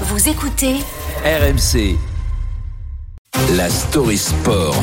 Vous 0.00 0.28
écoutez 0.28 0.74
RMC. 1.24 1.96
La 3.56 3.70
story 3.70 4.18
sport. 4.18 4.74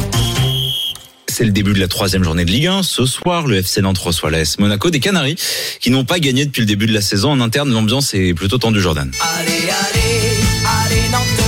C'est 1.27 1.43
le 1.43 1.51
début 1.51 1.73
de 1.73 1.79
la 1.79 1.89
troisième 1.89 2.23
journée 2.23 2.45
de 2.45 2.49
Ligue 2.49 2.67
1. 2.67 2.83
Ce 2.83 3.06
soir, 3.06 3.45
le 3.45 3.58
FC 3.58 3.82
Nantes 3.82 3.97
reçoit 3.97 4.32
l'AS 4.32 4.58
Monaco 4.58 4.89
des 4.89 5.01
Canaries 5.01 5.35
qui 5.82 5.92
n'ont 5.92 6.05
pas 6.05 6.19
gagné 6.19 6.45
depuis 6.45 6.61
le 6.61 6.66
début 6.66 6.85
de 6.85 6.93
la 6.93 7.01
saison. 7.01 7.32
En 7.32 7.42
interne, 7.42 7.74
l'ambiance 7.74 8.13
est 8.13 8.34
plutôt 8.34 8.57
tendue, 8.57 8.79
Jordan. 8.79 9.11
Allez, 9.38 9.52
allez, 9.52 10.39
allez, 10.86 11.09
Nantes. 11.12 11.40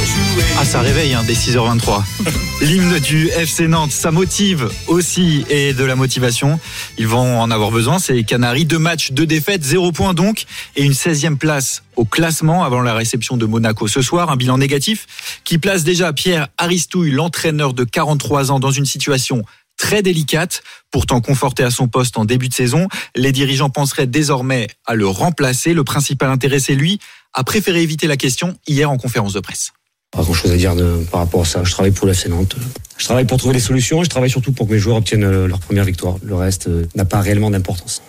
Ah, 0.57 0.65
ça 0.65 0.81
réveille 0.81 1.13
hein, 1.13 1.23
dès 1.25 1.33
6h23. 1.33 2.03
L'hymne 2.61 2.99
du 2.99 3.27
FC 3.29 3.67
Nantes, 3.67 3.91
ça 3.91 4.11
motive 4.11 4.69
aussi 4.87 5.45
et 5.49 5.73
de 5.73 5.83
la 5.83 5.95
motivation. 5.95 6.59
Ils 6.97 7.07
vont 7.07 7.41
en 7.41 7.51
avoir 7.51 7.71
besoin, 7.71 7.99
ces 7.99 8.23
Canaries. 8.23 8.65
Deux 8.65 8.79
matchs, 8.79 9.11
deux 9.11 9.25
défaites, 9.25 9.63
zéro 9.63 9.91
point 9.91 10.13
donc, 10.13 10.45
et 10.75 10.83
une 10.83 10.93
16e 10.93 11.37
place 11.37 11.83
au 11.95 12.05
classement 12.05 12.63
avant 12.63 12.81
la 12.81 12.93
réception 12.93 13.37
de 13.37 13.45
Monaco 13.45 13.87
ce 13.87 14.01
soir. 14.01 14.29
Un 14.29 14.35
bilan 14.35 14.57
négatif 14.57 15.05
qui 15.43 15.57
place 15.57 15.83
déjà 15.83 16.13
Pierre 16.13 16.47
Aristouille, 16.57 17.11
l'entraîneur 17.11 17.73
de 17.73 17.83
43 17.83 18.51
ans, 18.51 18.59
dans 18.59 18.71
une 18.71 18.85
situation 18.85 19.43
très 19.77 20.01
délicate, 20.01 20.63
pourtant 20.91 21.19
conforté 21.19 21.63
à 21.63 21.71
son 21.71 21.87
poste 21.87 22.17
en 22.17 22.25
début 22.25 22.49
de 22.49 22.53
saison. 22.53 22.87
Les 23.15 23.31
dirigeants 23.31 23.69
penseraient 23.69 24.07
désormais 24.07 24.67
à 24.85 24.95
le 24.95 25.07
remplacer. 25.07 25.73
Le 25.73 25.83
principal 25.83 26.29
intéressé, 26.29 26.75
lui, 26.75 26.99
a 27.33 27.43
préféré 27.43 27.81
éviter 27.81 28.07
la 28.07 28.17
question 28.17 28.57
hier 28.67 28.89
en 28.89 28.97
conférence 28.97 29.33
de 29.33 29.39
presse. 29.39 29.71
Pas 30.13 30.21
grand 30.21 30.33
chose 30.33 30.51
à 30.51 30.57
dire 30.57 30.75
de, 30.75 31.03
par 31.11 31.21
rapport 31.21 31.41
à 31.41 31.45
ça. 31.45 31.63
Je 31.63 31.71
travaille 31.71 31.91
pour 31.91 32.07
l'FC 32.07 32.29
Nantes. 32.29 32.55
Je 32.97 33.05
travaille 33.05 33.25
pour 33.25 33.37
trouver 33.37 33.55
des 33.55 33.59
solutions 33.59 34.01
et 34.01 34.05
je 34.05 34.09
travaille 34.09 34.29
surtout 34.29 34.51
pour 34.51 34.67
que 34.67 34.73
mes 34.73 34.79
joueurs 34.79 34.97
obtiennent 34.97 35.23
euh, 35.23 35.47
leur 35.47 35.59
première 35.59 35.85
victoire. 35.85 36.17
Le 36.23 36.35
reste 36.35 36.67
euh, 36.67 36.85
n'a 36.95 37.05
pas 37.05 37.19
réellement 37.19 37.49
d'importance. 37.49 38.01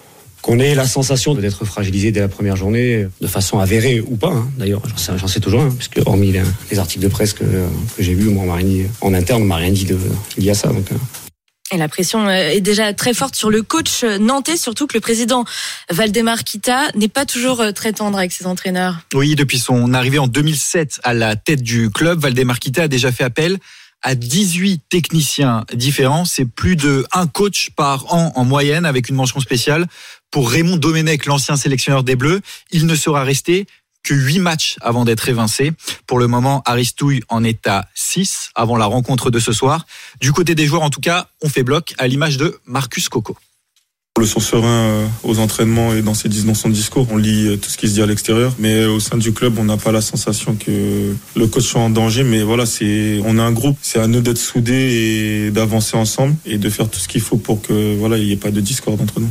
Qu'on 0.43 0.59
ait 0.59 0.75
la 0.75 0.87
sensation 0.87 1.35
d'être 1.35 1.65
fragilisé 1.65 2.13
dès 2.13 2.21
la 2.21 2.29
première 2.29 2.57
journée, 2.57 3.07
de 3.23 3.27
façon 3.27 3.59
avérée 3.59 4.01
ou 4.01 4.17
pas, 4.17 4.29
hein. 4.29 4.47
d'ailleurs, 4.59 4.83
j'en 5.17 5.27
sais, 5.27 5.41
toujours 5.41 5.67
puisque 5.71 6.03
hormis 6.05 6.33
les, 6.33 6.43
les 6.71 6.79
articles 6.79 7.03
de 7.03 7.09
presse 7.09 7.33
que, 7.33 7.45
que 7.45 8.03
j'ai 8.03 8.13
vus, 8.13 8.29
moi, 8.29 8.43
on 8.45 8.47
m'a 8.49 8.57
rien 8.57 8.67
dit, 8.67 8.83
en 9.01 9.15
interne, 9.15 9.41
on 9.41 9.47
m'a 9.47 9.57
rien 9.57 9.73
dit 9.73 9.87
de, 9.87 9.97
lié 10.37 10.51
à 10.51 10.55
ça. 10.55 10.69
Donc, 10.69 10.93
euh. 10.93 10.97
La 11.77 11.89
pression 11.89 12.29
euh, 12.29 12.51
est 12.51 12.61
déjà 12.61 12.93
très 12.95 13.15
forte 13.15 13.35
sur 13.35 13.51
le 13.51 13.63
coach 13.63 14.05
nantais, 14.05 14.57
surtout 14.57 14.87
que 14.87 14.95
le 14.95 15.01
président 15.01 15.45
Valdemar 15.91 16.45
Kita 16.45 16.91
n'est 16.95 17.09
pas 17.09 17.27
toujours 17.27 17.61
euh, 17.61 17.73
très 17.73 17.93
tendre 17.93 18.19
avec 18.19 18.33
ses 18.33 18.47
entraîneurs. 18.47 19.01
Oui, 19.13 19.35
depuis 19.35 19.59
son 19.59 19.93
arrivée 19.93 20.19
en 20.19 20.29
2007 20.29 21.01
à 21.03 21.15
la 21.15 21.37
tête 21.37 21.63
du 21.63 21.91
club, 21.91 22.21
Valdemar 22.21 22.61
Kita 22.61 22.85
a 22.85 22.89
déjà 22.89 23.11
fait 23.11 23.25
appel 23.25 23.59
à 24.03 24.15
18 24.15 24.83
techniciens 24.89 25.65
différents. 25.73 26.25
C'est 26.25 26.45
plus 26.45 26.77
de 26.77 27.05
un 27.13 27.27
coach 27.27 27.71
par 27.75 28.13
an 28.13 28.33
en 28.37 28.45
moyenne 28.45 28.85
avec 28.85 29.09
une 29.09 29.17
mention 29.17 29.41
spéciale. 29.41 29.87
Pour 30.31 30.51
Raymond 30.51 30.77
Domenech, 30.77 31.27
l'ancien 31.27 31.57
sélectionneur 31.57 32.05
des 32.05 32.15
Bleus, 32.15 32.41
il 32.71 32.87
ne 32.87 32.95
sera 32.95 33.25
resté 33.25 33.67
que 34.05 34.15
8 34.15 34.39
matchs 34.39 34.77
avant 34.81 35.05
d'être 35.05 35.29
évincé. 35.29 35.73
Pour 36.07 36.19
le 36.19 36.29
moment, 36.29 36.63
Aristouille 36.67 37.23
en 37.29 37.43
est 37.43 37.67
à 37.67 37.89
6 37.95 38.51
avant 38.55 38.77
la 38.77 38.87
rencontre 38.87 39.31
de 39.31 39.41
ce 39.41 39.53
soir. 39.53 39.87
Du 40.21 40.33
côté 40.33 40.55
des 40.55 40.67
joueurs, 40.67 40.83
en 40.83 40.91
tout 40.91 41.01
cas, 41.01 41.27
on 41.43 41.49
fait 41.49 41.65
bloc 41.65 41.95
à 41.99 42.07
l'image 42.07 42.37
de 42.37 42.61
Marcus 42.67 43.09
Coco. 43.09 43.37
Le 44.17 44.27
son 44.27 44.39
serein 44.39 44.69
euh, 44.69 45.07
aux 45.25 45.41
entraînements 45.41 45.93
et 45.93 46.01
dans, 46.01 46.15
ses, 46.15 46.29
dans 46.29 46.55
son 46.55 46.69
discours, 46.69 47.09
on 47.11 47.17
lit 47.17 47.49
euh, 47.49 47.57
tout 47.57 47.69
ce 47.69 47.77
qui 47.77 47.89
se 47.89 47.95
dit 47.95 48.03
à 48.03 48.07
l'extérieur. 48.07 48.55
Mais 48.61 48.85
euh, 48.85 48.93
au 48.93 49.01
sein 49.01 49.17
du 49.17 49.33
club, 49.33 49.59
on 49.59 49.65
n'a 49.65 49.77
pas 49.77 49.91
la 49.91 50.01
sensation 50.01 50.55
que 50.55 51.17
le 51.35 51.47
coach 51.49 51.65
soit 51.65 51.81
en 51.81 51.91
danger. 51.91 52.23
Mais 52.23 52.45
voilà, 52.45 52.65
c'est, 52.65 53.21
on 53.25 53.39
a 53.39 53.43
un 53.43 53.51
groupe. 53.51 53.77
C'est 53.83 53.99
à 53.99 54.07
nous 54.07 54.21
d'être 54.21 54.39
soudés 54.39 55.47
et 55.47 55.51
d'avancer 55.51 55.97
ensemble 55.97 56.37
et 56.47 56.59
de 56.59 56.71
faire 56.71 56.89
tout 56.89 57.01
ce 57.01 57.09
qu'il 57.09 57.23
faut 57.23 57.39
pour 57.39 57.61
que 57.61 57.97
voilà, 57.97 58.17
il 58.17 58.27
n'y 58.27 58.33
ait 58.33 58.37
pas 58.37 58.53
de 58.53 58.61
discorde 58.61 59.01
entre 59.01 59.19
nous. 59.19 59.31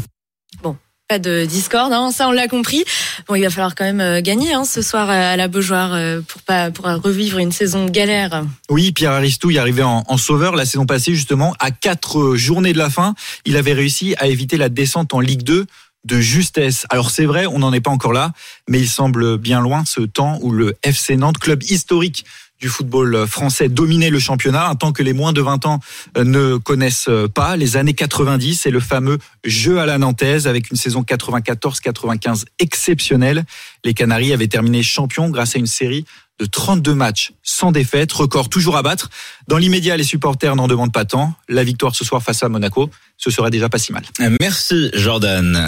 De 1.19 1.45
discorde, 1.45 1.93
hein, 1.93 2.11
ça 2.11 2.27
on 2.27 2.31
l'a 2.31 2.47
compris. 2.47 2.83
Bon, 3.27 3.35
il 3.35 3.43
va 3.43 3.49
falloir 3.49 3.75
quand 3.75 3.83
même 3.83 4.01
euh, 4.01 4.21
gagner 4.21 4.53
hein, 4.53 4.65
ce 4.65 4.81
soir 4.81 5.09
à 5.09 5.35
la 5.35 5.47
Beaujoire 5.47 5.93
euh, 5.93 6.21
pour 6.21 6.41
pas 6.41 6.71
pour 6.71 6.85
revivre 6.85 7.37
une 7.37 7.51
saison 7.51 7.85
de 7.85 7.91
galère. 7.91 8.43
Oui, 8.69 8.91
Pierre 8.91 9.11
Aristouille 9.11 9.57
est 9.57 9.59
arrivé 9.59 9.83
en, 9.83 10.03
en, 10.07 10.17
sauveur 10.17 10.55
la 10.55 10.65
saison 10.65 10.85
passée 10.85 11.13
justement 11.13 11.55
à 11.59 11.71
quatre 11.71 12.35
journées 12.35 12.73
de 12.73 12.77
la 12.77 12.89
fin. 12.89 13.15
Il 13.45 13.57
avait 13.57 13.73
réussi 13.73 14.15
à 14.17 14.27
éviter 14.27 14.57
la 14.57 14.69
descente 14.69 15.13
en 15.13 15.19
Ligue 15.19 15.43
2 15.43 15.65
de 16.05 16.19
justesse. 16.19 16.85
Alors 16.89 17.09
c'est 17.09 17.25
vrai, 17.25 17.45
on 17.45 17.59
n'en 17.59 17.73
est 17.73 17.81
pas 17.81 17.91
encore 17.91 18.13
là, 18.13 18.31
mais 18.67 18.79
il 18.79 18.89
semble 18.89 19.37
bien 19.37 19.61
loin 19.61 19.83
ce 19.85 20.01
temps 20.01 20.37
où 20.41 20.51
le 20.51 20.75
FC 20.83 21.15
Nantes, 21.15 21.37
club 21.37 21.63
historique 21.63 22.25
du 22.63 22.69
football 22.69 23.27
français 23.27 23.67
dominait 23.67 24.09
le 24.09 24.19
championnat, 24.19 24.69
un 24.69 24.75
temps 24.75 24.93
que 24.93 25.03
les 25.03 25.11
moins 25.11 25.33
de 25.33 25.41
20 25.41 25.65
ans 25.65 25.81
euh, 26.17 26.23
ne 26.23 26.55
connaissent 26.55 27.09
pas. 27.35 27.57
Les 27.57 27.75
années 27.75 27.93
90, 27.93 28.55
c'est 28.55 28.71
le 28.71 28.79
fameux 28.79 29.17
jeu 29.43 29.81
à 29.81 29.85
la 29.85 29.97
nantaise 29.97 30.47
avec 30.47 30.71
une 30.71 30.77
saison 30.77 31.01
94-95 31.01 32.45
exceptionnelle. 32.59 33.43
Les 33.83 33.93
Canaries 33.93 34.31
avaient 34.31 34.47
terminé 34.47 34.81
champions 34.81 35.29
grâce 35.29 35.57
à 35.57 35.59
une 35.59 35.67
série 35.67 36.05
de 36.39 36.45
32 36.45 36.95
matchs 36.95 37.33
sans 37.43 37.73
défaite, 37.73 38.13
record 38.13 38.47
toujours 38.47 38.77
à 38.77 38.81
battre. 38.81 39.09
Dans 39.49 39.57
l'immédiat, 39.57 39.97
les 39.97 40.05
supporters 40.05 40.55
n'en 40.55 40.67
demandent 40.67 40.93
pas 40.93 41.05
tant. 41.05 41.33
La 41.49 41.65
victoire 41.65 41.93
ce 41.95 42.05
soir 42.05 42.23
face 42.23 42.43
à 42.43 42.49
Monaco, 42.49 42.89
ce 43.17 43.29
serait 43.29 43.51
déjà 43.51 43.67
pas 43.67 43.77
si 43.77 43.91
mal. 43.91 44.03
Merci 44.39 44.89
Jordan. 44.93 45.61